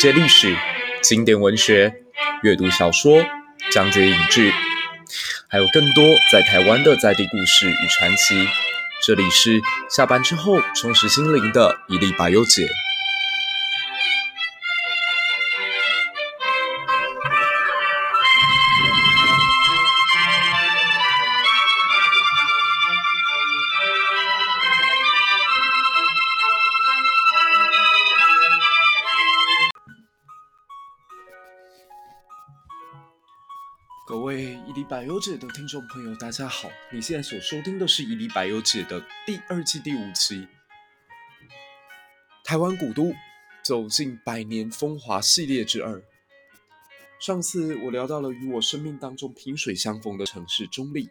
[0.00, 0.56] 界历史、
[1.02, 1.92] 经典文学、
[2.42, 3.22] 阅读小说、
[3.70, 4.50] 讲解影剧，
[5.46, 6.02] 还有更多
[6.32, 8.48] 在台湾的在地故事与传奇。
[9.06, 9.60] 这里是
[9.90, 12.66] 下班之后充实心灵的一粒百忧解。
[35.00, 36.70] 百忧解的听众朋友，大家好！
[36.92, 40.46] 你现在所收听的是一粒百忧解的第二季第五期，
[42.44, 43.14] 台湾古都
[43.62, 46.02] 走进百年风华系列之二。
[47.18, 51.08] 上次我聊到了与我生命当中萍水相逢的城市中坜，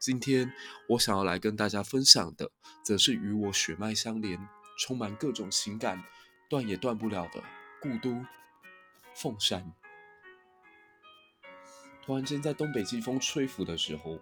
[0.00, 0.52] 今天
[0.88, 2.50] 我想要来跟大家分享的，
[2.82, 4.36] 则是与我血脉相连、
[4.80, 6.02] 充满各种情感、
[6.48, 7.40] 断也断不了的
[7.80, 8.20] 故都
[9.14, 9.72] 凤山。
[12.08, 14.18] 突然间，在东北季风吹拂的时候，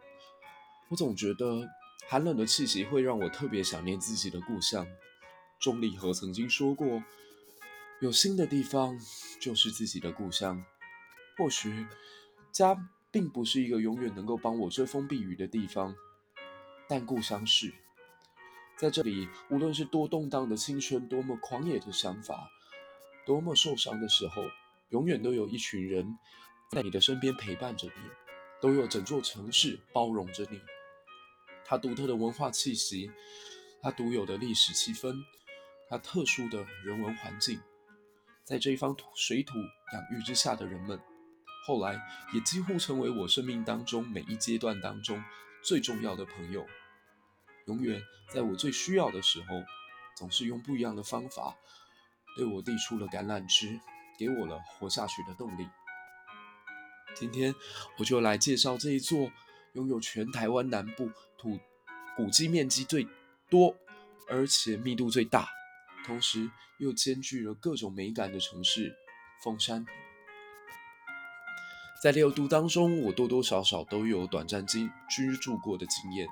[0.88, 1.64] 我总觉得
[2.08, 4.84] 寒冷的气息会让我特别想念自己的故乡。
[5.60, 7.00] 钟立和曾经说过
[8.02, 8.98] ：“有心的地方
[9.40, 10.64] 就是自己的故乡。”
[11.38, 11.86] 或许
[12.50, 12.76] 家
[13.12, 15.94] 并不是一个永远能够帮我遮风避雨的地方，
[16.88, 17.72] 但故乡是。
[18.76, 22.50] 在这里，无论是多动荡的青春，多么狂野的想法，
[23.24, 24.42] 多么受伤的时候，
[24.88, 26.18] 永远都有一群人。
[26.68, 28.10] 在你的身边陪伴着你，
[28.60, 30.60] 都有整座城市包容着你。
[31.64, 33.10] 它独特的文化气息，
[33.80, 35.22] 它独有的历史气氛，
[35.88, 37.60] 它特殊的人文环境，
[38.44, 39.54] 在这一方土水土
[39.92, 41.00] 养育之下的人们，
[41.64, 42.00] 后来
[42.32, 45.22] 也几乎成为我生命当中每一阶段当中
[45.62, 46.66] 最重要的朋友。
[47.66, 48.00] 永远
[48.32, 49.62] 在我最需要的时候，
[50.16, 51.56] 总是用不一样的方法
[52.36, 53.80] 对我递出了橄榄枝，
[54.18, 55.68] 给我了活下去的动力。
[57.18, 57.54] 今天
[57.98, 59.32] 我就来介绍这一座
[59.72, 61.58] 拥有全台湾南部土
[62.14, 63.08] 古迹面积最
[63.48, 63.74] 多，
[64.28, 65.48] 而且密度最大，
[66.04, 68.94] 同时又兼具了各种美感的城市——
[69.42, 69.86] 凤山。
[72.02, 76.28] 在六都当中，我多多少少都有短暂居居住过的经验。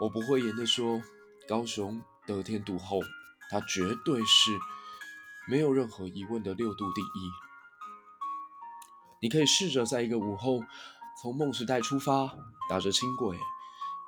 [0.00, 1.02] 我不会言的说，
[1.48, 3.00] 高雄得天独厚，
[3.50, 4.56] 它绝对是
[5.48, 7.49] 没有任何疑问的六度第一。
[9.22, 10.64] 你可以试着在一个午后，
[11.20, 12.34] 从梦时代出发，
[12.70, 13.38] 搭着轻轨，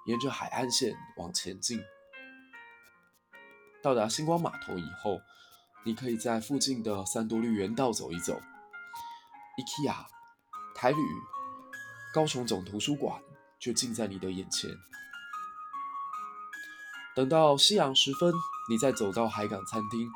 [0.07, 1.79] 沿着海岸线往前进。
[3.83, 5.21] 到达星光码头以后，
[5.85, 8.41] 你可以在附近的三多绿园道走一走。
[9.59, 10.07] IKEA、
[10.75, 11.03] 台旅、
[12.15, 13.23] 高雄总图书馆
[13.61, 14.71] 就近在你的眼前。
[17.15, 18.33] 等到夕阳时分，
[18.71, 20.09] 你再走到海港餐厅，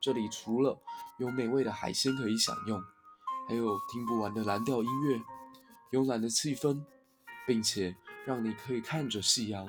[0.00, 0.82] 这里除了
[1.18, 2.82] 有美味的海鲜可以享用。
[3.48, 5.22] 还有听不完的蓝调音乐，
[5.92, 6.84] 慵懒的气氛，
[7.46, 9.66] 并且让你可以看着夕阳，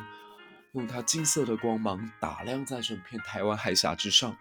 [0.73, 4.35] 用它金色的光芒打亮在整片台湾海峡之上。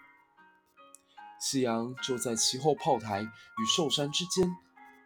[1.39, 4.57] 夕阳就在其后炮台与寿山之间，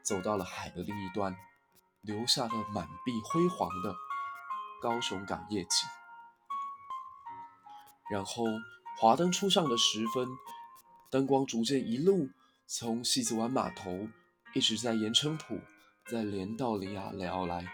[0.05, 1.37] 走到了海的另一端，
[2.03, 3.97] 留下了满壁辉煌的
[4.81, 5.89] 高雄港夜景。
[8.13, 8.45] 然后
[9.01, 10.29] 华灯初上的时分，
[11.11, 12.29] 灯光逐渐一路
[12.69, 14.09] 从西子湾码头。
[14.53, 15.61] 一直在盐埕埔，
[16.11, 17.65] 在连道里啊聊来，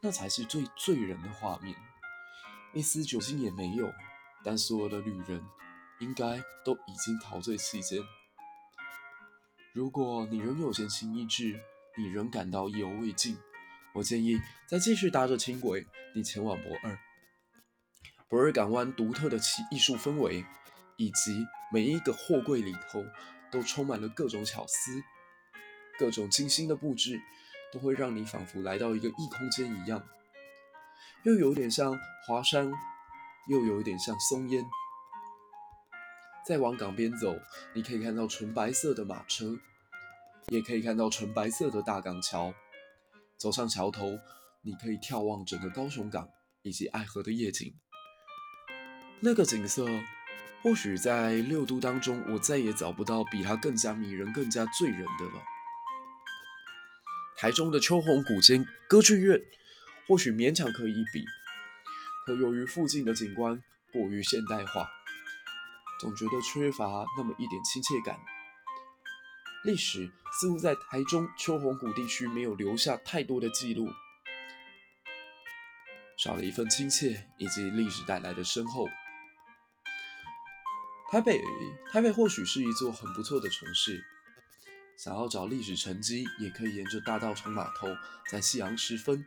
[0.00, 1.76] 那才是最醉人的画面，
[2.72, 3.92] 一丝酒精也没有，
[4.42, 5.44] 但所有的旅人
[5.98, 8.02] 应该都已经陶醉其间。
[9.74, 11.60] 如果你仍有闲情逸致，
[11.98, 13.36] 你仍感到意犹未尽，
[13.92, 16.98] 我建议再继续搭着轻轨，你前往博二。
[18.28, 20.46] 博二港湾独特的其艺术氛围，
[20.96, 23.04] 以及每一个货柜里头
[23.50, 25.02] 都充满了各种巧思。
[25.98, 27.20] 各种精心的布置，
[27.72, 30.02] 都会让你仿佛来到一个异空间一样，
[31.24, 32.70] 又有点像华山，
[33.48, 34.64] 又有点像松烟。
[36.46, 37.36] 再往港边走，
[37.74, 39.58] 你可以看到纯白色的马车，
[40.48, 42.54] 也可以看到纯白色的大港桥。
[43.36, 44.18] 走上桥头，
[44.62, 46.28] 你可以眺望整个高雄港
[46.62, 47.74] 以及爱河的夜景。
[49.20, 49.86] 那个景色，
[50.62, 55.42] 或许在六都当中，我再也找不到比它更加迷人、更加醉人的了。
[57.40, 59.40] 台中的秋红古间歌剧院，
[60.08, 61.24] 或许勉强可以比，
[62.26, 63.62] 可由于附近的景观
[63.92, 64.90] 过于现代化，
[66.00, 68.18] 总觉得缺乏那么一点亲切感。
[69.62, 73.88] 历史似乎在台中秋红谷地区没有留下太多的记录，
[76.16, 78.88] 少了一份亲切以及历史带来的深厚。
[81.12, 81.40] 台北，
[81.92, 84.04] 台北或许是一座很不错的城市。
[84.98, 87.86] 想要找历史沉积，也可以沿着大稻埕码头，
[88.28, 89.24] 在夕阳时分，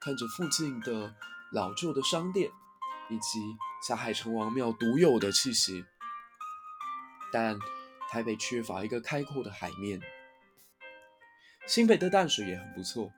[0.00, 1.14] 看着附近的
[1.52, 2.50] 老旧的商店，
[3.08, 3.38] 以及
[3.86, 5.84] 霞海城隍庙独有的气息。
[7.32, 7.56] 但
[8.10, 10.00] 台北缺乏一个开阔的海面。
[11.64, 13.12] 新北的淡水也很不错，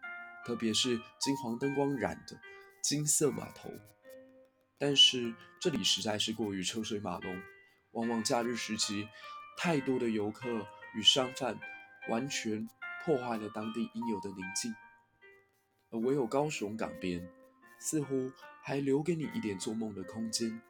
[0.44, 2.38] 特别是金黄灯光染的
[2.82, 3.70] 金色码头。
[4.76, 7.43] 但是这里实在是过于车水马龙，
[7.93, 9.08] 往往假日时期，
[9.56, 10.46] 太多的游客
[10.94, 11.58] 与商贩
[12.08, 12.69] 完全
[13.05, 14.75] 破坏了当地应有的宁静。
[15.91, 17.26] 而唯有高雄港边，
[17.79, 18.31] 似乎
[18.62, 20.61] 还留给你一点做梦的空间，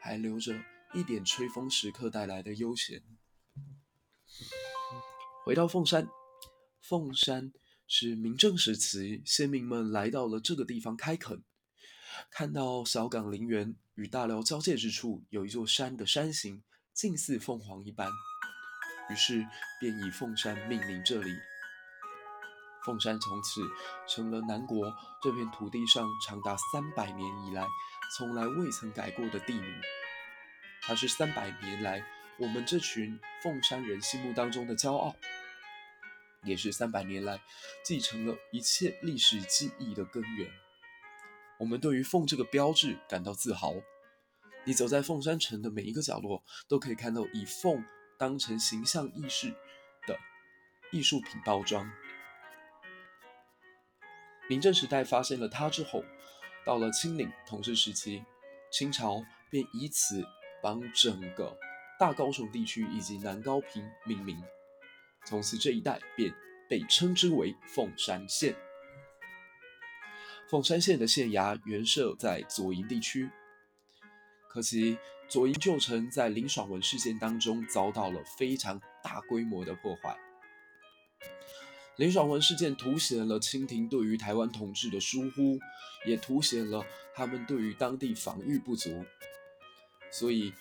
[0.00, 0.54] 还留着
[0.92, 3.02] 一点吹风时刻带来的悠闲。
[5.44, 6.08] 回到凤山。
[6.80, 7.50] 凤山
[7.86, 11.42] 是明郑时期先民们来到了这个地方开垦，
[12.30, 16.62] 看到小港陵园与大寮交界之处有一座山的山形
[16.92, 18.10] 近似凤凰一般，
[19.10, 19.46] 于是
[19.80, 21.36] 便以凤山命名这里。
[22.84, 23.62] 凤山从此
[24.06, 27.66] 成了南国这片土地上长达三百年以来
[28.16, 29.80] 从来未曾改过的地名，
[30.82, 32.04] 它是三百年来
[32.38, 35.16] 我们这群凤山人心目当中的骄傲。
[36.42, 37.40] 也是三百年来
[37.82, 40.50] 继承了一切历史记忆的根源。
[41.58, 43.72] 我们对于凤这个标志感到自豪。
[44.66, 47.82] 你走在凤山城的每一个角落，都可以看到以凤
[48.24, 49.50] 当成形象意识
[50.06, 50.18] 的
[50.90, 51.92] 艺术品包装。
[54.48, 56.02] 明正时代发现了它之后，
[56.64, 58.24] 到了清领统治时期，
[58.72, 60.24] 清朝便以此
[60.62, 61.54] 帮整个
[62.00, 64.42] 大高雄地区以及南高屏命名。
[65.26, 66.34] 从此这一带便
[66.66, 68.56] 被称之为凤山县。
[70.48, 73.28] 凤山县的县衙原设在左营地区，
[74.54, 74.96] 可惜
[75.28, 80.16] 左营旧城在林爽文事件当中遭到了非常大规模的破坏。
[81.96, 85.58] 林爽文事件凸显了清廷对于台湾统治的疏忽，
[86.06, 86.86] 也凸显了
[87.16, 89.04] 他们对于当地防御不足，
[90.12, 90.52] 所以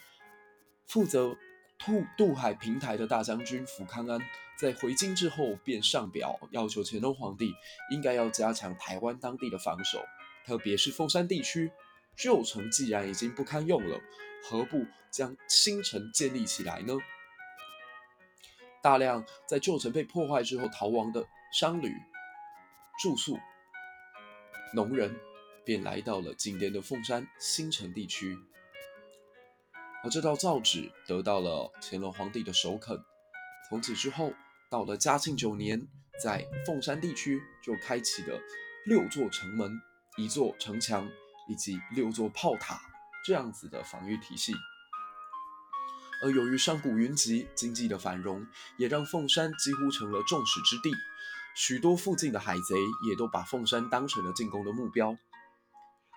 [0.87, 1.37] 负责
[1.77, 4.19] 渡渡海平台的大将军福康安。
[4.57, 7.53] 在回京之后，便上表要求乾隆皇帝
[7.91, 10.03] 应该要加强台湾当地的防守，
[10.47, 11.71] 特别是凤山地区
[12.15, 13.99] 旧城既然已经不堪用了，
[14.43, 16.93] 何不将新城建立起来呢？
[18.81, 21.93] 大量在旧城被破坏之后逃亡的商旅、
[23.01, 23.37] 住宿、
[24.73, 25.15] 农人，
[25.65, 28.37] 便来到了今天的凤山新城地区。
[30.03, 33.01] 而这道诏旨得到了乾隆皇帝的首肯，
[33.69, 34.33] 从此之后。
[34.69, 35.87] 到了嘉庆九年，
[36.19, 38.41] 在凤山地区就开启了
[38.85, 39.71] 六座城门、
[40.17, 41.07] 一座城墙
[41.47, 42.81] 以及六座炮塔
[43.25, 44.53] 这样子的防御体系。
[46.23, 48.47] 而由于商贾云集，经济的繁荣，
[48.77, 50.95] 也让凤山几乎成了众矢之的。
[51.55, 52.75] 许多附近的海贼
[53.09, 55.17] 也都把凤山当成了进攻的目标。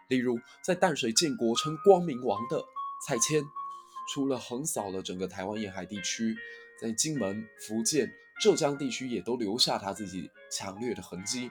[0.08, 2.64] 例如，在淡水建国称光明王的
[3.06, 3.42] 蔡牵，
[4.12, 6.36] 除了横扫了整个台湾沿海地区，
[6.80, 8.12] 在金门、福建。
[8.38, 11.50] 浙江地区也都留下他自己强烈的痕迹，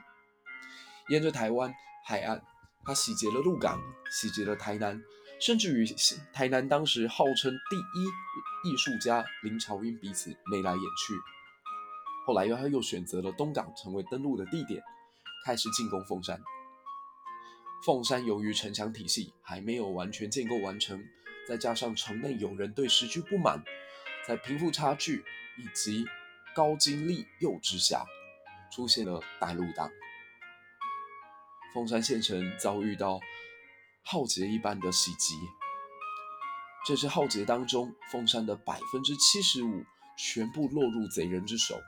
[1.08, 1.74] 沿着台湾
[2.04, 2.44] 海岸，
[2.86, 5.02] 他洗劫了鹿港，洗劫了台南，
[5.40, 5.84] 甚至于
[6.32, 11.14] 台南当时号称第一艺术家林朝英彼此眉来眼去。
[12.24, 14.80] 后来又他又选择了东港成为登陆的地点，
[15.44, 16.40] 开始进攻凤山。
[17.84, 21.04] 凤山由于城墙体系还没有完全建构完成，
[21.48, 23.62] 再加上城内有人对时局不满，
[24.26, 25.24] 在贫富差距
[25.58, 26.04] 以及
[26.54, 28.04] 高经利诱之下，
[28.72, 29.90] 出现了带路党。
[31.74, 33.20] 凤山县城遭遇到
[34.02, 35.34] 浩劫一般的袭击，
[36.86, 39.84] 这次浩劫当中，凤山的百分之七十五
[40.16, 41.78] 全部落入贼人之手。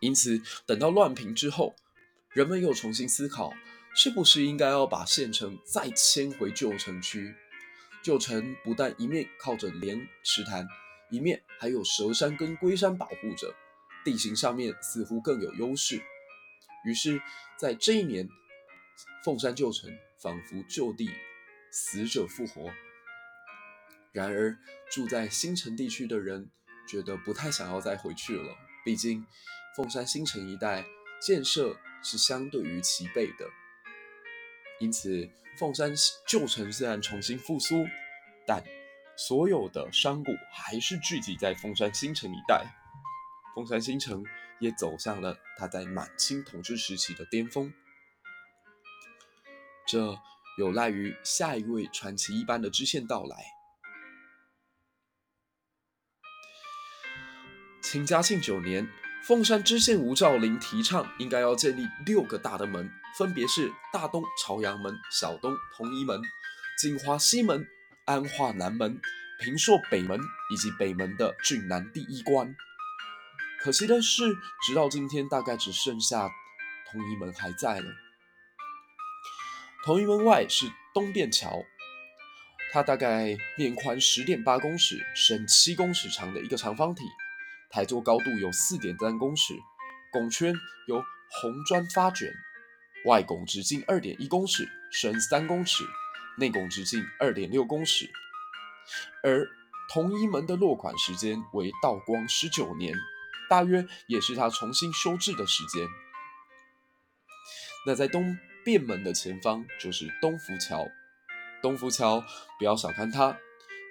[0.00, 1.74] 因此，等到乱平之后，
[2.32, 3.52] 人们又重新思考，
[3.94, 7.34] 是不是应该要把县城再迁回旧城区？
[8.02, 10.66] 旧城不但一面靠着莲池潭。
[11.10, 13.52] 一面还有蛇山跟龟山保护着，
[14.04, 16.00] 地形上面似乎更有优势。
[16.84, 17.20] 于是，
[17.58, 18.28] 在这一年，
[19.24, 21.10] 凤山旧城仿佛就地
[21.70, 22.70] 死者复活。
[24.12, 24.58] 然而，
[24.90, 26.50] 住在新城地区的人
[26.88, 29.24] 觉得不太想要再回去了，毕竟
[29.76, 30.84] 凤山新城一带
[31.20, 33.46] 建设是相对于齐备的。
[34.80, 35.92] 因此，凤山
[36.26, 37.84] 旧城虽然重新复苏，
[38.46, 38.64] 但
[39.16, 42.64] 所有的商贾还是聚集在凤山新城一带，
[43.60, 44.24] 凤山新城
[44.58, 47.70] 也走向了它在满清统治时期的巅峰。
[49.86, 50.16] 这
[50.56, 53.36] 有赖于下一位传奇一般的知县到来。
[57.82, 58.88] 清嘉庆九年，
[59.22, 66.18] 凤山知县吴兆麟提倡，应该要建立六个大的门，分别是大东朝阳门、小东同一门、
[66.78, 67.66] 金华西门、
[68.06, 68.98] 安化南门、
[69.38, 70.18] 平朔北门
[70.50, 72.56] 以及北门的郡南第一关。
[73.62, 74.34] 可惜的是，
[74.66, 76.30] 直到今天，大概只剩下
[76.90, 77.92] 同一门还在了。
[79.84, 80.64] 同一门外是
[80.94, 81.62] 东便桥，
[82.72, 87.04] 它大概面宽十点八公尺，深七公尺长的一个长方体。
[87.68, 89.52] 台座高度有四点三公尺，
[90.10, 90.54] 拱圈
[90.88, 92.32] 由红砖发卷，
[93.04, 95.84] 外拱直径二点一公尺，深三公尺，
[96.38, 98.10] 内拱直径二点六公尺。
[99.22, 99.46] 而
[99.92, 102.94] 同一门的落款时间为道光十九年，
[103.50, 105.86] 大约也是他重新修治的时间。
[107.84, 110.86] 那在东便门的前方就是东福桥，
[111.60, 112.24] 东福桥
[112.58, 113.36] 不要小看它，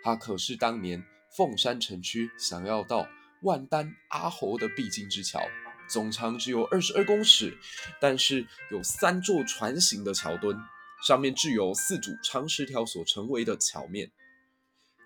[0.04, 1.04] 它可是当年
[1.36, 3.08] 凤山城区想要到。
[3.42, 5.40] 万丹阿猴的必经之桥，
[5.88, 7.58] 总长只有二十二公尺，
[8.02, 10.58] 但是有三座船形的桥墩，
[11.08, 14.12] 上面置有四组长石条所成为的桥面。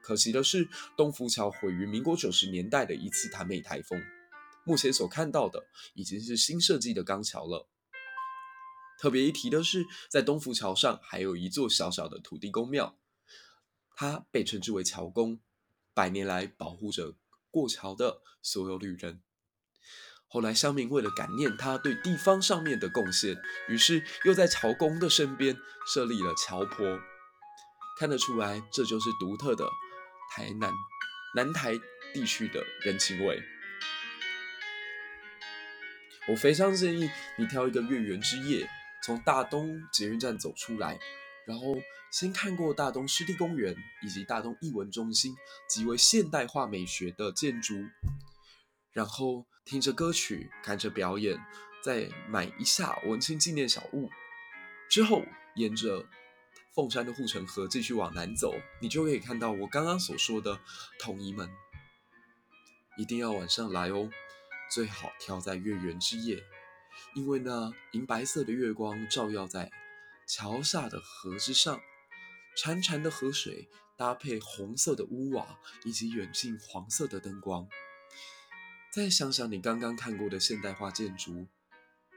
[0.02, 0.68] 可惜的是，
[0.98, 4.02] 东福桥毁于民国九十年代的一次台美台风，
[4.66, 7.68] 目前所看到的已经是新设计的钢桥了。
[9.00, 12.98] 特别一提的是，在东福桥上还有一座小小的土地公庙，
[13.96, 15.40] 它被称之为桥公，
[15.94, 17.16] 百年来保护着。
[17.52, 19.22] 过桥的所有旅人。
[20.26, 23.38] 后来乡民为了感念他对地方上面的贡献，
[23.70, 25.56] 于是又在桥公的身边
[25.86, 27.00] 设立了桥坡。
[28.00, 29.70] 看得出来，这就是独特的
[30.32, 30.74] 台南
[31.36, 31.80] 南台
[32.12, 33.40] 地区的人情味。
[36.30, 38.70] 我非常建议你挑一个月圆之夜，
[39.04, 40.98] 从大东捷运站走出来。
[41.46, 41.76] 然后
[42.10, 45.36] 先看过大东湿地公园以及大东艺文中心
[45.68, 47.74] 极为现代化美学的建筑，
[48.94, 51.38] 然后听着歌曲，看着表演，
[51.84, 54.10] 再买一下文青纪念小物，
[54.90, 55.24] 之后
[55.56, 56.06] 沿着
[56.74, 60.58] 凤山的护城河继续往南走，你就可以看到我刚刚所说的
[60.98, 61.50] 统一门。
[62.96, 64.10] 一定要晚上来哦，
[64.74, 66.44] 最好挑在月圆之夜，
[67.14, 69.72] 因为呢，银白色的月光照耀在。
[70.26, 71.80] 桥下的河之上，
[72.58, 77.68] 潺潺的河水搭配红色的屋瓦以及远近黄色的灯光，
[78.92, 81.46] 再想想你刚刚看过的现代化建筑，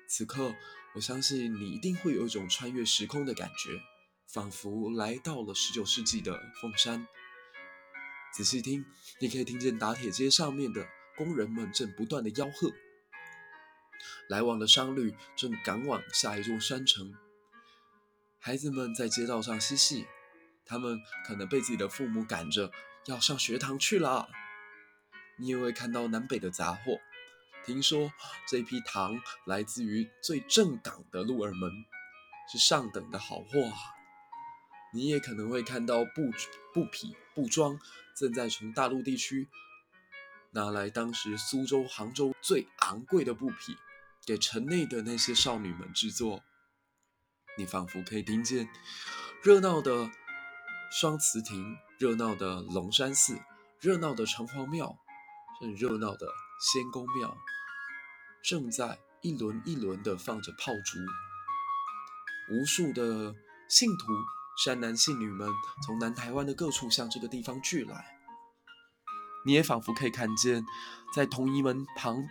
[0.08, 0.54] 此刻
[0.94, 3.82] 我相信你一定会有一种穿越时空的感觉，
[4.32, 7.06] 仿佛来到了十九世纪的凤山。
[8.32, 8.86] 仔细听，
[9.20, 10.86] 你可以听见打铁街上面的
[11.16, 12.70] 工人们正不断的吆喝，
[14.28, 17.14] 来往的商旅正赶往下一座山城。
[18.38, 20.06] 孩子们在街道上嬉戏，
[20.64, 22.70] 他们可能被自己的父母赶着
[23.06, 24.28] 要上学堂去了。
[25.38, 27.00] 你也会看到南北的杂货。
[27.64, 28.12] 听说
[28.46, 31.70] 这批糖来自于最正港的鹿耳门，
[32.52, 33.74] 是上等的好货啊。
[34.94, 36.30] 你也可能会看到布
[36.72, 37.76] 布匹布庄
[38.16, 39.48] 正在从大陆地区
[40.52, 43.76] 拿来当时苏州、杭州最昂贵的布匹，
[44.26, 46.42] 给城内的那些少女们制作。
[47.58, 48.68] 你仿佛可以听见
[49.42, 50.10] 热闹的
[50.90, 53.38] 双慈亭、热闹的龙山寺、
[53.80, 54.96] 热闹的城隍庙、
[55.60, 56.26] 很热闹的
[56.60, 57.36] 仙公庙，
[58.42, 60.98] 正在一轮一轮的放着炮竹。
[62.52, 63.34] 无数的
[63.68, 64.04] 信徒、
[64.64, 65.48] 善男信女们
[65.84, 68.15] 从南台湾的各处向这个地方聚来。
[69.46, 70.66] 你也仿佛可以看见，
[71.14, 72.28] 在同仪门旁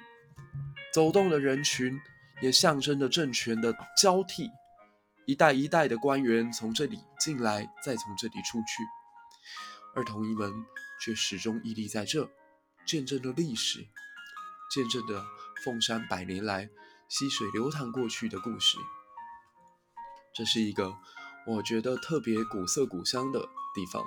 [0.94, 2.00] 走动的人群，
[2.42, 4.52] 也象征着政权的交替。
[5.26, 8.84] 一代一代的官员从这里进来，再从这里出去，
[9.96, 10.54] 而同仪门
[11.02, 12.30] 却始终屹立在这，
[12.86, 13.80] 见证着历史，
[14.70, 15.26] 见证着
[15.64, 16.70] 凤山百年来
[17.08, 18.78] 溪水流淌过去的故事。
[20.34, 20.94] 这是一个
[21.48, 23.40] 我觉得特别古色古香的
[23.74, 24.04] 地方，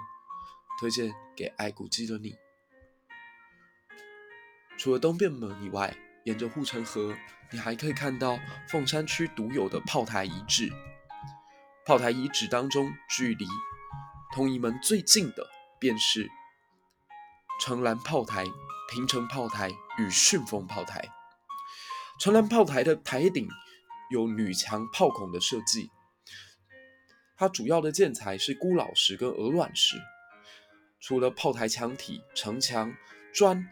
[0.79, 2.37] 推荐给爱古迹的你。
[4.79, 5.93] 除了东便门以外，
[6.25, 7.13] 沿着护城河，
[7.51, 10.73] 你还可以看到凤山区独有的炮台遗址。
[11.85, 13.45] 炮台遗址当中，距离
[14.33, 15.45] 同仪门最近的
[15.81, 16.31] 便是
[17.61, 18.45] 城南炮台、
[18.93, 19.69] 平城炮台
[19.99, 21.05] 与顺风炮台。
[22.21, 23.49] 城南炮台的台顶
[24.11, 25.91] 有女墙炮孔的设计，
[27.37, 29.97] 它主要的建材是孤老石跟鹅卵石。
[31.01, 32.95] 除了炮台墙体、城墙、
[33.33, 33.69] 砖、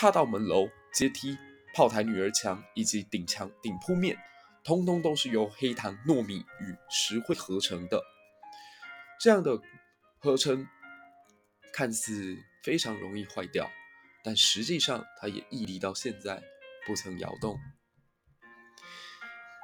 [0.00, 1.36] 踏道门楼、阶梯、
[1.74, 4.16] 炮台女儿墙以及顶墙顶铺面。
[4.64, 8.02] 通通都是由黑糖、糯米与石灰合成的，
[9.20, 9.60] 这样的
[10.18, 10.66] 合成
[11.70, 13.70] 看似非常容易坏掉，
[14.24, 16.42] 但实际上它也屹立到现在，
[16.86, 17.58] 不曾摇动。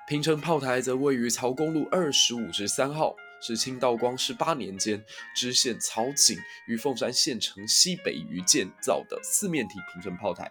[0.07, 10.51] 平城炮台则位于曹公路二十五之三号，是清道光十八年间知县曹景于凤山县城西北隅建造的四面体平城炮台。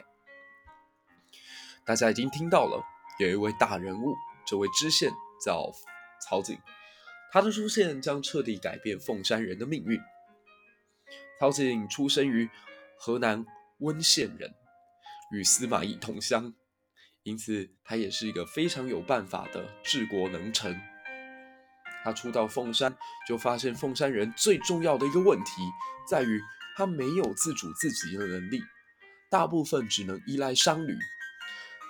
[1.86, 2.84] 大家已经听到了，
[3.20, 4.16] 有一位大人物，
[4.48, 5.12] 这位知县
[5.44, 5.72] 叫
[6.22, 6.58] 曹景，
[7.32, 10.00] 他的出现将彻底改变凤山人的命运。
[11.40, 12.50] 曹景出生于
[12.98, 13.46] 河南
[13.80, 14.54] 温县人，
[15.32, 16.54] 与司马懿同乡。
[17.24, 20.80] 因此，他也是一个非常有办法的治国能臣。
[22.06, 22.96] 他初到凤山，
[23.28, 25.62] 就发现凤山人最重要的一个问题，
[26.08, 26.40] 在于
[26.78, 28.62] 他没有自主自给的能力，
[29.30, 30.96] 大部分只能依赖商旅。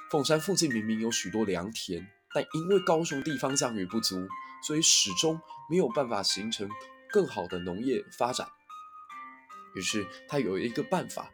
[0.10, 4.26] 凤山附近明明有许多良田，但因为高雄地方降雨不足，
[4.66, 6.70] 所以始终没有办法形成
[7.12, 8.48] 更好的农业发展。
[9.76, 11.30] 于是，他有一个办法。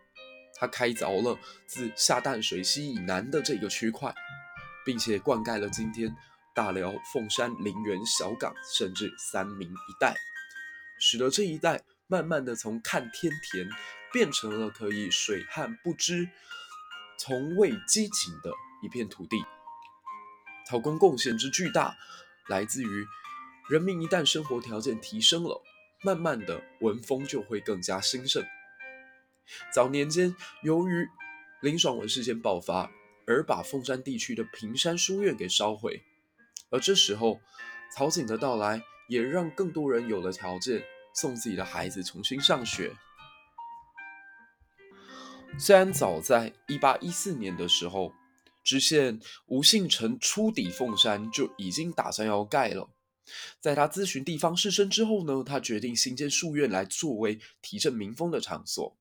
[0.59, 4.13] 他开凿了自下淡水溪以南的这个区块，
[4.85, 6.15] 并且灌溉了今天
[6.53, 10.15] 大寮、凤山、林园、小港，甚至三民一带，
[10.99, 13.69] 使得这一带慢慢的从看天田
[14.11, 16.29] 变成了可以水旱不知、
[17.17, 18.51] 从未饥馑的
[18.83, 19.37] 一片土地。
[20.67, 21.95] 曹公贡献之巨大，
[22.47, 23.05] 来自于
[23.69, 25.61] 人民一旦生活条件提升了，
[26.03, 28.43] 慢慢的文风就会更加兴盛。
[29.73, 31.07] 早年间，由于
[31.61, 32.89] 林爽文事件爆发，
[33.27, 36.03] 而把凤山地区的平山书院给烧毁。
[36.71, 37.39] 而这时候，
[37.93, 40.81] 曹景的到来也让更多人有了条件
[41.13, 42.95] 送自己的孩子重新上学。
[45.59, 48.13] 虽然早在一八一四年的时候，
[48.63, 52.89] 知县吴信成初抵凤山就已经打算要盖了。
[53.59, 58.97] 在他咨询地方士绅之后呢，他决定新建书院来作为提振民风的场所。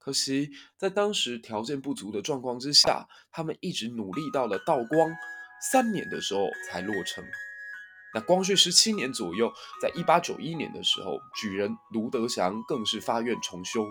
[0.00, 5.10] 可惜，在当时条件不足的状况之下，他们一直努力到了道光
[5.60, 7.24] 三年的时候才落成。
[8.14, 13.86] 那光绪十七年左右，在一八九一年的时候，举人卢德祥更是发愿重修。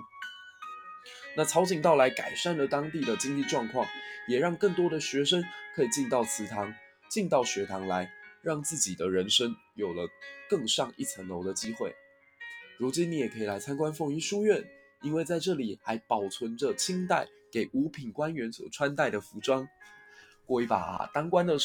[1.38, 3.88] 那曹景到来，改善了当地的经济状况，
[4.28, 5.43] 也让更多的学生
[5.75, 6.73] 可以进到祠堂、
[7.10, 10.08] 进到学堂来，让自己的人生有了
[10.49, 11.93] 更上一层楼的机会。
[12.78, 14.63] 如今你也可以来参观凤仪书院。
[15.01, 19.67] 因为在这里还保存着清代给五品官员所穿戴的服装，
[20.45, 21.55] 过一把当官的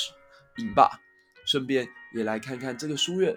[0.56, 1.00] 瘾吧，
[1.46, 3.34] 顺便也来看看这个书院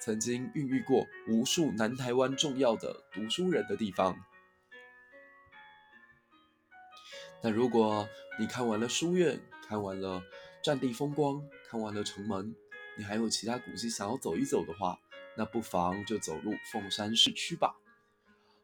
[0.00, 4.18] 曾经孕育过无数南台湾重要的读书人的地方。
[7.42, 10.22] 那如果你看完了书院，看完了
[10.62, 12.54] 战地风光，看完了城门，
[12.96, 14.98] 你还有其他古迹想要走一走的话，
[15.36, 17.74] 那不妨就走入凤山市区吧。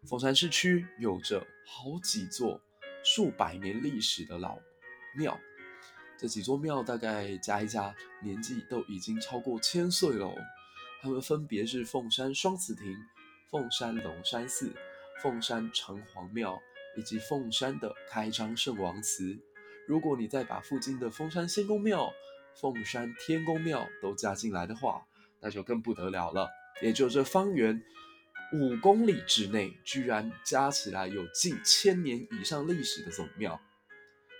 [0.09, 2.61] 凤山市区有着好几座
[3.05, 4.59] 数百年历史的老
[5.15, 5.39] 庙，
[6.23, 10.33] 这几座庙大概加一加，年纪都已经超过千岁了。
[11.01, 12.97] 它们分别是凤山双子亭、
[13.51, 14.73] 凤山龙山寺、
[15.21, 16.63] 凤山城隍庙
[16.97, 19.37] 以及凤山的开张圣王祠。
[19.89, 22.13] 如果你再把附近的凤山仙公庙、
[22.55, 25.05] 凤山天公庙都加进来的话，
[25.41, 26.49] 那就更不得了了。
[26.81, 27.83] 也就这方圆。
[28.55, 33.61] 五公里之内，居然加起来有近千年以上历史的总庙，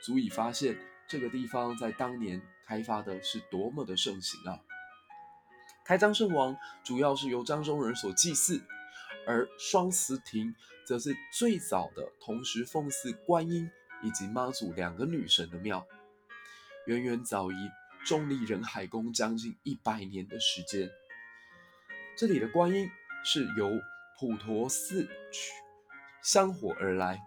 [0.01, 0.79] 足以发现
[1.13, 4.59] 这个地方在当年开发的是多么的盛行啊！
[5.85, 8.59] 开张圣王主要是由张中人所祭祀，
[9.27, 10.55] 而双祠亭
[10.87, 13.71] 则是最早的同时奉祀观音
[14.03, 15.87] 以及妈祖两个女神的庙，
[16.87, 17.57] 远远早于
[18.07, 20.89] 中立人海宫将近一百年的时间。
[22.17, 22.91] 这里的观音
[23.23, 23.71] 是由
[24.19, 25.53] 普陀寺取
[26.23, 27.21] 香火而来，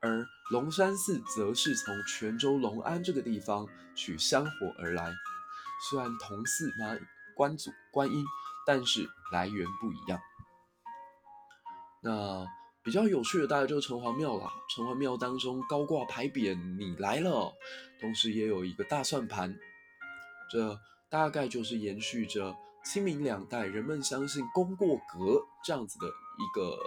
[0.00, 5.12] 而龙山寺则是从泉州龙安这个地方取香火而来。
[5.88, 6.96] 虽然同寺妈
[7.36, 8.24] 观祖观音，
[8.66, 10.20] 但是来源不一样。
[12.02, 12.46] 那
[12.82, 14.50] 比较有趣的大概就是城隍庙啦。
[14.74, 17.52] 城隍庙当中高挂牌匾“你来了”，
[18.00, 19.56] 同时也有一个大算盘，
[20.50, 20.78] 这
[21.10, 22.56] 大概就是延续着。
[22.84, 26.78] 清明两代，人们相信功过格这样子的一个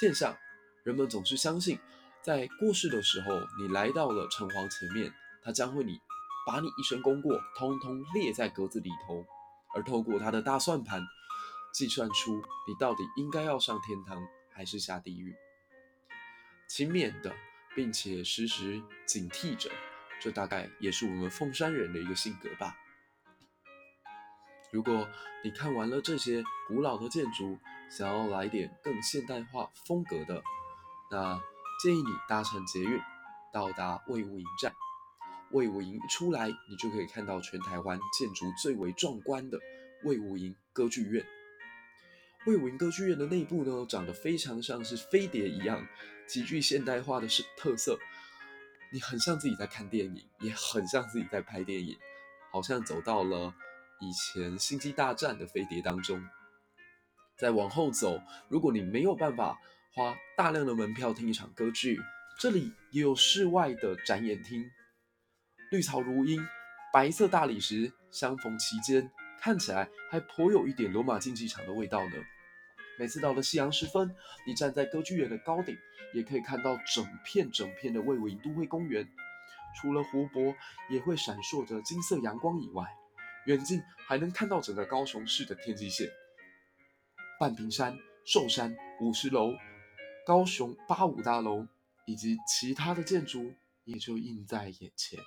[0.00, 0.36] 现象。
[0.82, 1.78] 人们总是相信，
[2.22, 5.98] 在过世的时候，你来到了城隍前面，他将会你
[6.46, 9.24] 把你一生功过通通列在格子里头，
[9.74, 11.02] 而透过他的大算盘，
[11.72, 15.34] 计算出你到底应该要上天堂还是下地狱。
[16.68, 17.34] 勤勉的，
[17.74, 19.70] 并且时时警惕着，
[20.20, 22.76] 这大概也是我们凤山人的一个性格吧。
[24.70, 25.08] 如果
[25.42, 27.58] 你看完了这些古老的建筑，
[27.90, 30.42] 想要来点更现代化风格的，
[31.10, 31.40] 那
[31.82, 33.00] 建议你搭乘捷运
[33.52, 34.72] 到达魏武营站。
[35.52, 39.58] 魏武营一出来，你就可以看到全台湾建筑最为壮观的
[40.04, 41.24] 魏武营歌剧院。
[42.46, 45.86] 魏武营歌剧院的内部呢，长得非常像是飞碟一样，
[46.26, 47.98] 极具现代化的特色。
[48.92, 51.96] 你很像自己在看电影，也很像自己在拍电影，
[52.50, 53.54] 好像走到了
[54.00, 56.22] 以前《星际大战》的飞碟当中。
[57.38, 59.58] 再往后走，如果你没有办法
[59.98, 62.00] 花大量的门票听一场歌剧，
[62.38, 64.64] 这里也有室外的展演厅，
[65.72, 66.40] 绿草如茵，
[66.92, 72.14] 白色大理石相逢其间，看起来还颇有一点罗马竞技场的味道呢。
[72.96, 74.14] 每次到了夕阳时分，
[74.46, 75.76] 你站在歌剧院的高顶，
[76.14, 79.04] 也可以看到整片整片的魏武营都会公园，
[79.80, 80.54] 除了湖泊
[80.88, 82.86] 也会闪烁着金色阳光以外，
[83.46, 86.08] 远近还能看到整个高雄市的天际线。
[87.40, 89.52] 半屏山、寿山、五十楼、
[90.28, 91.66] 高雄八五大楼
[92.04, 93.50] 以及其他的建筑
[93.84, 95.18] 也就映在眼前。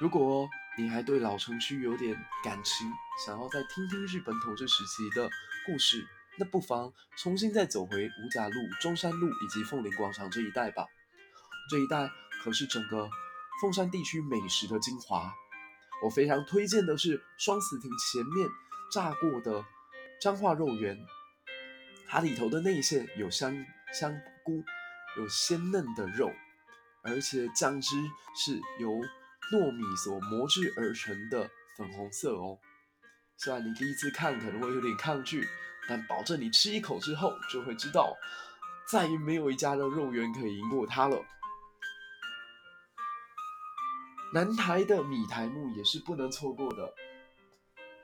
[0.00, 2.12] 如果你还对老城区有点
[2.42, 2.90] 感情，
[3.24, 5.30] 想要再听听日本统治时期的
[5.64, 6.04] 故事，
[6.40, 10.84] 那不妨重新再走回五甲路、中山路以及凤林广场这一带吧。
[11.70, 12.10] 这一带
[12.42, 13.08] 可是整个
[13.62, 15.32] 凤山地区美食的精华。
[16.02, 18.48] 我非常推荐的是双子亭前面
[18.92, 19.64] 炸过的
[20.20, 20.98] 彰化肉圆，
[22.08, 24.62] 它里头的内馅有香香菇，
[25.18, 26.32] 有鲜嫩的肉，
[27.02, 27.96] 而且酱汁
[28.34, 28.90] 是由
[29.52, 32.58] 糯米所磨制而成的粉红色哦。
[33.36, 35.46] 虽然你第一次看可能会有点抗拒，
[35.88, 38.16] 但保证你吃一口之后就会知道，
[38.90, 41.22] 再也没有一家的肉圆可以赢过它了。
[44.32, 46.92] 南台的米苔目也是不能错过的。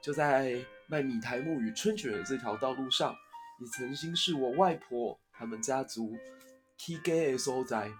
[0.00, 3.16] 就在卖米苔木与春卷的这条道路上，
[3.58, 6.18] 也曾经是我外婆他们家族
[6.76, 7.90] 起家的所在。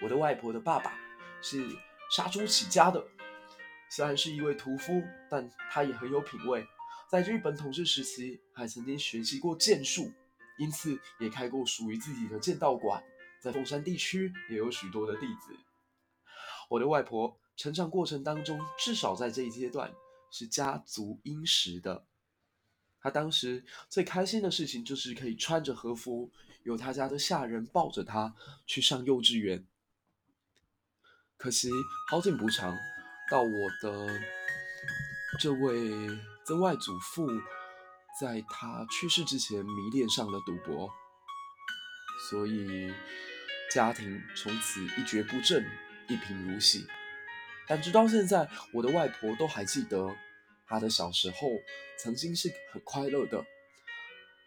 [0.00, 0.96] 我的外婆的爸爸
[1.42, 1.68] 是
[2.12, 3.04] 杀猪起家的，
[3.90, 6.64] 虽然是一位屠夫，但他也很有品味。
[7.10, 10.12] 在日本统治时期，还曾经学习过剑术，
[10.58, 13.02] 因此也开过属于自己的剑道馆。
[13.42, 15.56] 在凤山地区也有许多的弟子。
[16.70, 19.92] 我的外婆成长过程当中，至少在这一阶段
[20.30, 22.06] 是家族殷实的。
[23.00, 26.30] 他当时最开心的事情就是可以穿着和服，
[26.64, 28.34] 有他家的下人抱着他
[28.66, 29.66] 去上幼稚园。
[31.36, 31.70] 可惜
[32.10, 32.76] 好景不长，
[33.30, 33.48] 到我
[33.82, 34.20] 的
[35.38, 35.90] 这位
[36.44, 37.28] 曾外祖父，
[38.20, 40.90] 在他去世之前迷恋上了赌博，
[42.28, 42.92] 所以
[43.70, 45.64] 家庭从此一蹶不振。
[46.10, 46.86] 一贫如洗，
[47.68, 50.16] 但直到现在，我的外婆都还记得
[50.66, 51.48] 她的小时候
[51.98, 53.44] 曾经是很快乐的。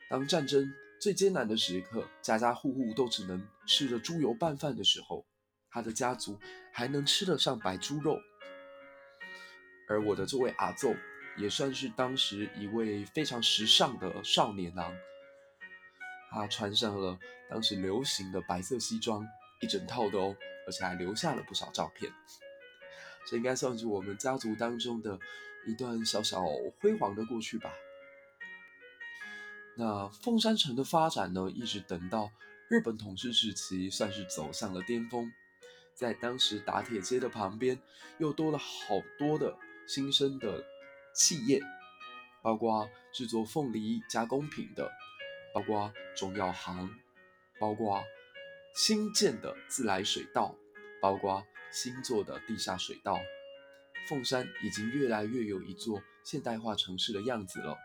[0.10, 5.26] 当战争最艰难的时刻，家家户户都只能吃着猪油拌饭的时候，
[5.70, 6.40] 她的家族
[6.74, 8.20] 还能吃得上白猪肉。
[9.88, 10.96] 而我的这位阿祖
[11.38, 14.94] 也算是当时一位非常时尚的少年郎，
[16.32, 19.28] 他穿上了当时流行的白色西装，
[19.62, 20.36] 一整套的哦。
[20.68, 22.10] 而且还留下了不少照片，
[23.26, 25.20] 这应该算是我们家族当中的
[25.66, 26.44] 一段小小
[26.80, 27.72] 辉煌的过去吧。
[29.76, 32.32] 那凤山城的发展呢，一直等到
[32.70, 35.32] 日本统治时期，算是走向了巅峰。
[35.94, 37.80] 在当时打铁街的旁边，
[38.18, 39.58] 又多了好多的
[39.88, 40.64] 新生的
[41.14, 41.62] 企业，
[42.42, 44.92] 包括制作凤梨加工品的，
[45.54, 46.90] 包括中药行，
[47.60, 48.04] 包括。
[48.74, 50.56] 新建的自来水道，
[51.02, 53.20] 包括新做的地下水道，
[54.08, 57.78] 凤山已经越来越有一座现代化城市的样子了。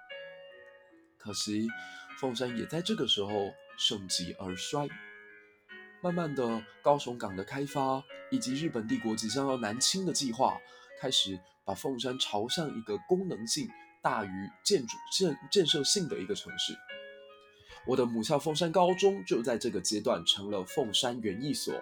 [1.16, 1.66] 可惜，
[2.18, 4.88] 凤山也在这个时候盛极而衰。
[6.02, 10.60] 慢慢的，高雄港的开发以及日本帝国即将要南侵的计划，
[11.00, 13.68] 开始把凤山朝向一个功能性
[14.02, 16.76] 大于建筑建建设性的一个城市。
[17.86, 21.74] 我的母校凤山高中就在这个阶段成了凤山园艺所，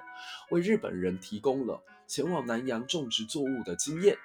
[0.51, 4.17] 为日本人提供了前往南洋种植作物的经验。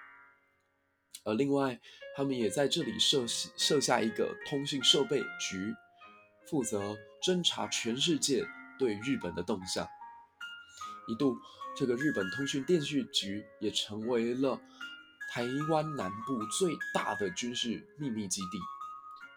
[1.23, 1.79] 而另外，
[2.15, 5.75] 他们也在这里设设下一个通信设备局，
[6.47, 8.45] 负责侦查全世界
[8.77, 9.87] 对日本的动向。
[11.07, 11.37] 一度，
[11.75, 14.59] 这个日本通讯电讯局也成为了
[15.33, 18.59] 台湾南部最大的军事秘密基地，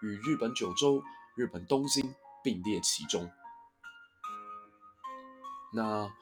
[0.06, 1.02] 与日本九州、
[1.36, 2.14] 日本东京。
[2.44, 3.30] 并列其中。
[5.72, 6.12] 那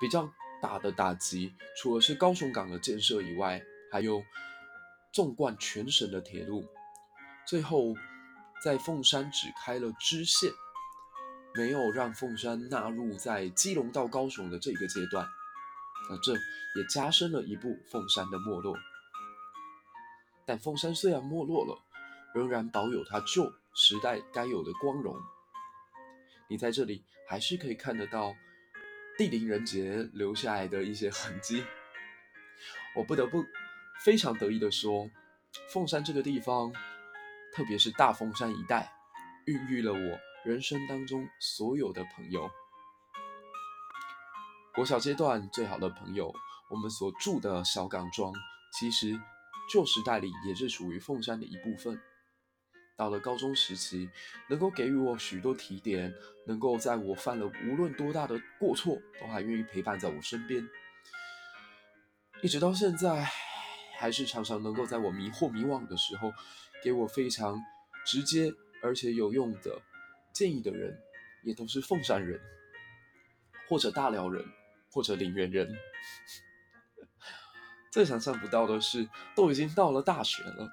[0.00, 0.28] 比较
[0.60, 4.22] 大的打击，除了是高雄港的建设以外，还有
[5.12, 6.64] 纵贯全省的铁路。
[7.46, 7.94] 最后，
[8.62, 10.50] 在凤山只开了支线，
[11.54, 15.26] 没有让凤山纳入在基隆到高雄的这个阶段，
[16.10, 18.76] 那这也加深了一步凤山的没落。
[20.44, 21.78] 但凤山虽然没落了，
[22.34, 25.14] 仍然保有它旧时代该有的光荣。
[26.48, 28.34] 你在这里还是可以看得到
[29.18, 31.64] 地灵人杰留下来的一些痕迹。
[32.94, 33.44] 我不得不
[34.04, 35.10] 非常得意地说，
[35.72, 36.72] 凤山这个地方，
[37.52, 38.92] 特别是大凤山一带，
[39.46, 42.48] 孕育了我人生当中所有的朋友。
[44.72, 46.32] 国小阶段最好的朋友，
[46.70, 48.32] 我们所住的小港庄，
[48.78, 49.18] 其实
[49.68, 52.00] 旧时代里也是属于凤山的一部分。
[52.98, 54.10] 到了高中时期，
[54.48, 56.12] 能够给予我许多提点，
[56.44, 60.68] 能够在我犯了无论多大的过错，都还愿意陪伴在我身边。
[62.42, 63.30] 一直到现在，
[63.96, 66.32] 还是常常能够在我迷惑迷惘的时候，
[66.82, 67.62] 给我非常
[68.04, 69.80] 直接而且有用的
[70.32, 70.98] 建议的人，
[71.44, 72.40] 也都是凤山人，
[73.68, 74.44] 或者大辽人，
[74.90, 75.72] 或者陵园人。
[77.92, 80.68] 最想象不到的是，都已经到了大学了。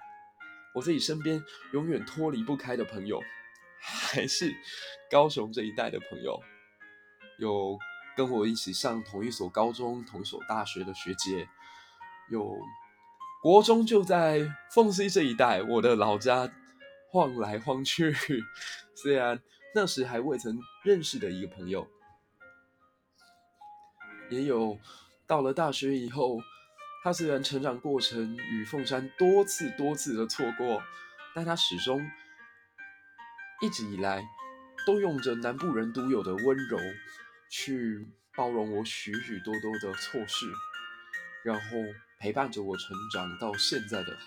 [0.75, 3.23] 我自己身边永远脱离不开的朋友，
[3.79, 4.53] 还是
[5.09, 6.37] 高雄这一带的朋友，
[7.39, 7.79] 有
[8.15, 11.47] 跟我一起上同一所高中、同一所大学的学姐，
[12.29, 12.53] 有
[13.41, 16.51] 国中就在凤溪这一带，我的老家，
[17.09, 18.13] 晃来晃去。
[18.93, 19.41] 虽然
[19.73, 21.87] 那时还未曾认识的一个朋友，
[24.29, 24.77] 也有
[25.25, 26.41] 到了大学以后。
[27.05, 30.81] 他虽然成长过程与凤山多次多次的错过，
[31.35, 32.01] 但他始终
[33.61, 34.27] 一直以来
[34.87, 36.79] 都用着南部人独有的温柔
[37.47, 40.47] 去包容我许许多多的错事，
[41.43, 41.77] 然后
[42.17, 44.17] 陪伴着我成长到现在的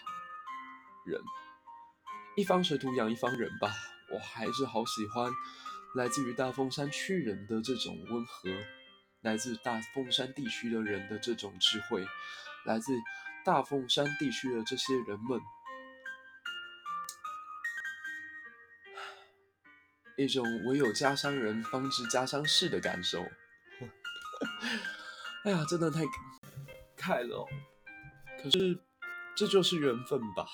[1.05, 1.21] 人。
[2.37, 3.73] 一方水土养一方人吧，
[4.15, 5.33] 我还是好喜欢
[5.97, 8.51] 来自于大凤山区人的这种温和，
[9.23, 12.07] 来自大凤山地区的人的这种智慧。
[12.69, 12.93] 来自
[13.47, 15.41] 大凤山地区的这些人们，
[20.19, 23.25] 一种唯有家乡人方知家乡事的感受。
[25.45, 26.13] 哎呀，真的太感
[26.99, 27.49] 慨了。
[28.43, 28.79] 可是
[29.35, 30.47] 这就是缘分吧。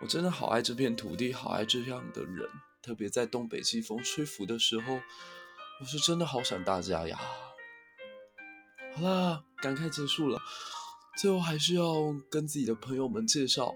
[0.00, 2.46] 我真的好爱这片土地，好爱这样的人。
[2.82, 5.00] 特别在东北季风吹拂的时候，
[5.80, 7.18] 我是真的好想大家呀。
[8.96, 10.40] 好啦，感慨结束了。
[11.18, 13.74] 最后还是要跟自己的朋友们介绍，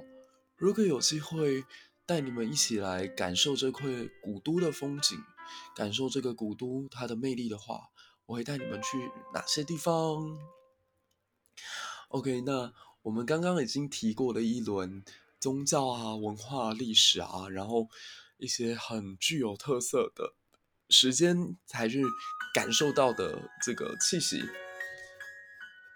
[0.56, 1.64] 如果有机会
[2.06, 3.90] 带你们一起来感受这块
[4.22, 5.18] 古都的风景，
[5.74, 7.88] 感受这个古都它的魅力的话，
[8.26, 10.38] 我会带你们去哪些地方
[12.10, 15.04] ？OK，那我们刚刚已经提过了一轮
[15.40, 17.88] 宗教啊、文化、历史啊，然后
[18.36, 20.34] 一些很具有特色的
[20.90, 22.04] 时间才去
[22.54, 24.44] 感受到的这个气息。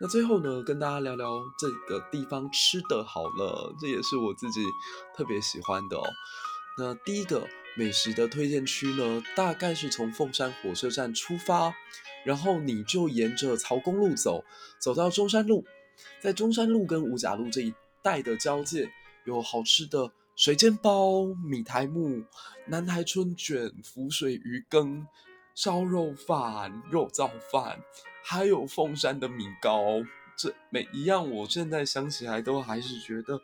[0.02, 4.60] 那最后呢，跟大家聊聊这个地方吃的好了，这也是我自己
[5.16, 6.02] 特别喜欢的哦。
[6.76, 11.72] 那第一个美食的推荐区呢，大概是从凤山火车站出发，
[12.24, 14.44] 然后你就沿着曹公路走，
[14.80, 15.64] 走到中山路，
[16.20, 18.90] 在中山路跟五甲路这一带的交界，
[19.24, 22.24] 有好吃的水煎包、米苔目、
[22.66, 25.06] 南台春卷、浮水鱼羹、
[25.54, 27.78] 烧肉饭、肉燥饭。
[28.24, 30.02] 还有凤山的米糕，
[30.36, 33.40] 这每一样，我现在想起来都还是觉得，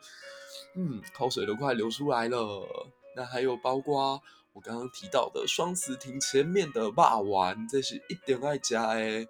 [0.75, 2.91] 嗯，口水都快流出来了。
[3.15, 4.21] 那还有包括
[4.53, 6.93] 我刚刚提到的双子亭前面的肉
[7.25, 9.27] 圆，这是一点爱吃的。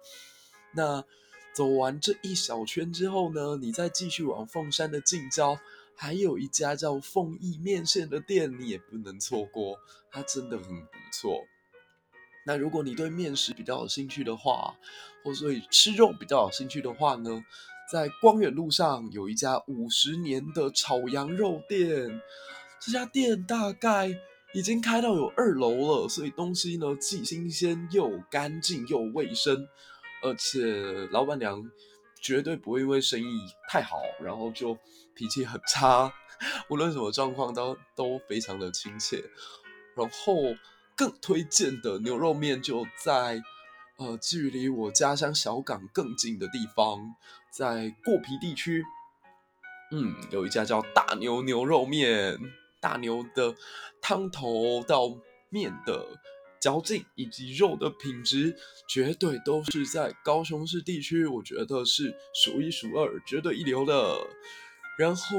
[0.72, 1.04] 那
[1.52, 5.58] 走完这一小圈之后呢，你再继续往凤山的近郊，
[5.96, 9.78] 还有一家叫凤义面线的店，你也不能错过，
[10.10, 11.44] 它真的很不错。
[12.46, 14.74] 那如果你对面食比较有兴趣的话，
[15.22, 17.44] 或者对吃肉比较有兴趣的话呢，
[17.92, 22.20] 在光远路上有一家五十年的炒羊肉店，
[22.80, 24.08] 这家店大概
[24.54, 29.68] 已经开到有二楼了，所以东西呢既新鲜又干净又卫生，
[30.22, 31.62] 而且老板娘
[32.22, 34.78] 绝对不会因为生意太好，然后就
[35.14, 36.10] 脾气很差，
[36.70, 39.22] 无论什么状况都都非常的亲切，
[39.94, 40.56] 然后。
[41.00, 43.42] 更推荐的牛肉面就在，
[43.96, 47.00] 呃，距离我家乡小港更近的地方，
[47.50, 48.84] 在过皮地区，
[49.92, 52.38] 嗯，有一家叫大牛牛肉面，
[52.82, 53.54] 大牛的
[54.02, 55.16] 汤头到
[55.48, 56.06] 面的
[56.60, 58.54] 嚼劲以及肉的品质，
[58.86, 64.18] 绝对都是在高雄市地区，我觉得是数一数二，绝对一流的。
[64.98, 65.38] 然后。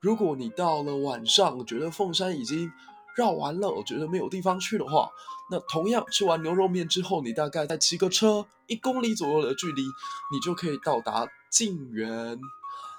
[0.00, 2.70] 如果你到了晚上觉得凤山已经
[3.16, 5.10] 绕完了，我觉得没有地方去的话，
[5.50, 9.82] 那同样吃完牛肉面之后，你大概再骑个车一公里左右的距离，
[10.32, 12.38] 你就可以到达静园。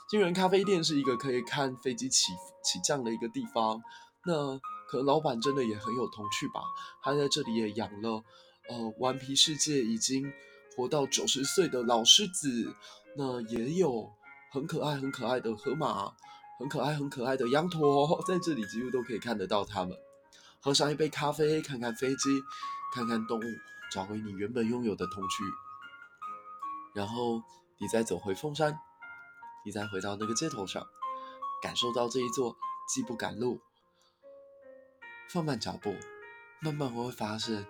[0.09, 2.31] 静园咖啡店是一个可以看飞机起
[2.63, 3.81] 起降的一个地方。
[4.25, 6.61] 那可能老板真的也很有童趣吧，
[7.03, 8.23] 他在这里也养了
[8.69, 10.31] 呃顽皮世界已经
[10.75, 12.73] 活到九十岁的老狮子，
[13.17, 14.11] 那也有
[14.51, 16.13] 很可爱很可爱的河马。
[16.57, 19.91] 很可爱、很可爱的羊驼，在这里几乎都可以看得到它们。
[20.65, 22.43] 喝上一杯咖啡，看看飞机，
[22.91, 23.43] 看看动物，
[23.91, 25.43] 找回你原本拥有的童趣。
[26.95, 27.39] 然后
[27.77, 28.75] 你再走回凤山，
[29.63, 30.83] 你再回到那个街头上，
[31.61, 32.57] 感受到这一座
[32.89, 33.61] 既不赶路，
[35.29, 35.95] 放慢脚步，
[36.61, 37.67] 慢慢会发现，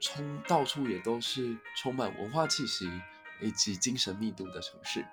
[0.00, 2.90] 充到处也都是充满文化气息
[3.42, 5.04] 以及精神密度的城市。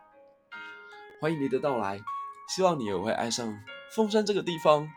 [1.20, 2.02] 欢迎你的到来。
[2.48, 3.62] 希望你也会爱上
[3.94, 4.90] 凤山这个地方，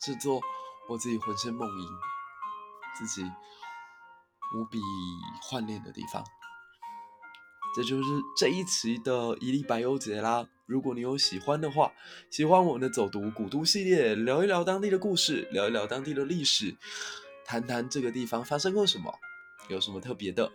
[0.00, 0.42] 这座
[0.90, 1.88] 我自己浑身梦萦、
[2.98, 4.80] 自己无比
[5.40, 6.24] 怀念的地方。
[7.76, 10.48] 这就是这一期的一历百忧解啦。
[10.66, 11.92] 如果你有喜欢的话，
[12.28, 16.76] 喜欢我们的走读古都系列，聊一聊当地的故事，聊一聊当地的历史，
[17.44, 19.14] 谈谈这个地方发生过什么，
[19.68, 20.50] 有什么特别的，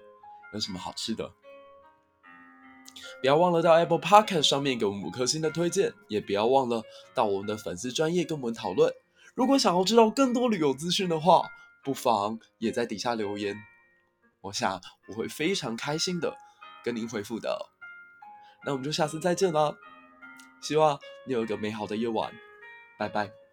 [0.54, 1.32] 有什么好吃的。
[3.22, 8.94] 不要忘了到 Apple Podcast 上面给我们五颗星的推荐，也不要忘了到我们的粉丝专业跟我们讨论。
[9.36, 11.44] 如果想要知道更多旅游资讯的话，
[11.84, 13.56] 不妨也在底下留言，
[14.42, 16.34] 我想我会非常开心的
[16.86, 17.60] 跟您回复的。
[18.66, 19.76] 那我们就下次再见了，
[20.62, 22.34] 希望你有一个美好的夜晚，
[22.98, 23.45] 拜拜。